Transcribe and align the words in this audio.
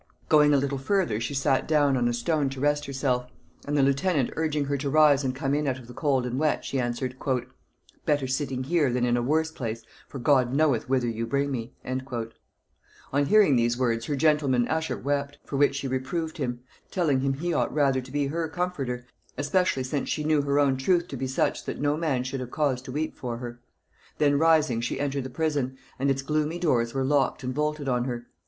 Going 0.29 0.51
a 0.51 0.57
little 0.57 0.79
further, 0.79 1.19
she 1.21 1.35
sat 1.35 1.67
down 1.67 1.95
on 1.95 2.07
a 2.07 2.13
stone 2.13 2.49
to 2.49 2.59
rest 2.59 2.85
herself; 2.87 3.27
and 3.65 3.77
the 3.77 3.83
lieutenant 3.83 4.31
urging 4.35 4.65
her 4.65 4.75
to 4.77 4.89
rise 4.89 5.23
and 5.23 5.35
come 5.35 5.53
in 5.53 5.67
out 5.67 5.77
of 5.77 5.85
the 5.85 5.93
cold 5.93 6.25
and 6.25 6.39
wet, 6.39 6.65
she 6.65 6.79
answered, 6.79 7.15
"Better 8.03 8.25
sitting 8.25 8.63
here 8.63 8.91
than 8.91 9.05
in 9.05 9.15
a 9.15 9.21
worse 9.21 9.51
place, 9.51 9.83
for 10.07 10.17
God 10.17 10.55
knoweth 10.55 10.89
whither 10.89 11.07
you 11.07 11.27
bring 11.27 11.51
me." 11.51 11.75
On 13.13 13.25
hearing 13.27 13.55
these 13.55 13.77
words 13.77 14.05
her 14.07 14.15
gentleman 14.15 14.67
usher 14.69 14.97
wept, 14.97 15.37
for 15.45 15.57
which 15.57 15.75
she 15.75 15.87
reproved 15.87 16.39
him; 16.39 16.61
telling 16.89 17.19
him 17.19 17.35
he 17.35 17.53
ought 17.53 17.71
rather 17.71 18.01
to 18.01 18.11
be 18.11 18.25
her 18.25 18.47
comforter, 18.47 19.05
especially 19.37 19.83
since 19.83 20.09
she 20.09 20.23
knew 20.23 20.41
her 20.41 20.57
own 20.57 20.77
truth 20.77 21.07
to 21.09 21.15
be 21.15 21.27
such, 21.27 21.65
that 21.65 21.79
no 21.79 21.95
man 21.95 22.23
should 22.23 22.39
have 22.39 22.49
cause 22.49 22.81
to 22.81 22.91
weep 22.91 23.15
for 23.15 23.37
her. 23.37 23.61
Then 24.17 24.39
rising, 24.39 24.81
she 24.81 24.99
entered 24.99 25.25
the 25.25 25.29
prison, 25.29 25.77
and 25.99 26.09
its 26.09 26.23
gloomy 26.23 26.57
doors 26.57 26.91
were 26.91 27.03
locked 27.03 27.43
and 27.43 27.53
bolted 27.53 27.87
on 27.87 28.05
her. 28.05 28.25